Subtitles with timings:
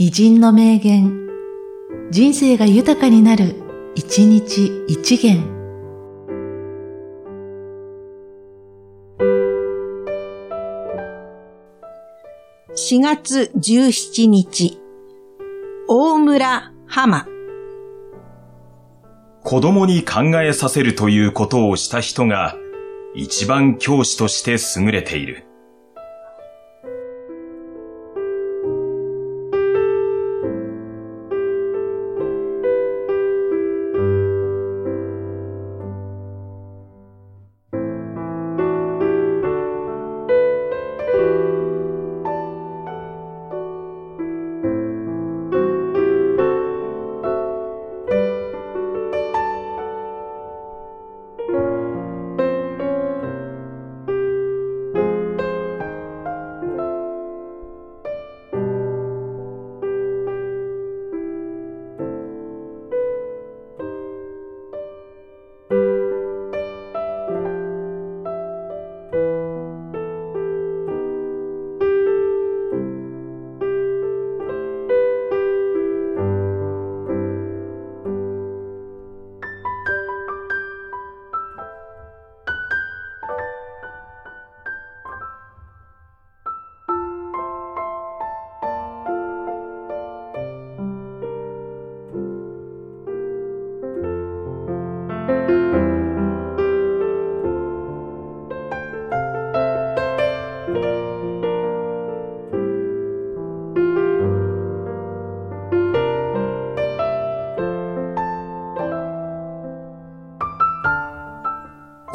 [0.00, 1.26] 偉人の名言、
[2.12, 3.56] 人生が豊かになる、
[3.96, 5.42] 一日一元。
[12.76, 14.78] 4月17日、
[15.88, 17.26] 大村浜。
[19.42, 22.54] 子供に考えさせるということをした人が
[23.16, 25.47] 一番教師として優れている。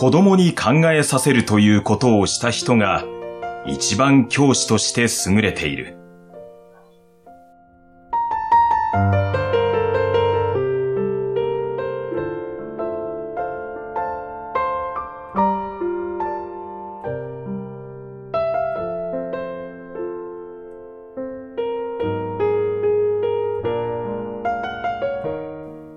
[0.00, 3.04] 子供に考えさせるということをした人が
[3.66, 5.94] 一番教師として優れている。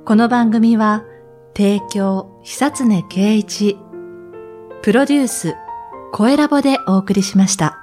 [0.04, 1.06] この番組は、
[1.56, 3.78] 提供、久常圭一、
[4.84, 5.56] プロデュース、
[6.12, 7.83] 声ラボでお送りしました。